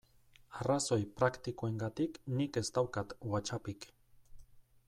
Arrazoi 0.59 0.97
praktikoengatik 1.19 2.19
nik 2.39 2.59
ez 2.63 2.67
daukat 2.79 3.17
WhatsAppik. 3.35 3.91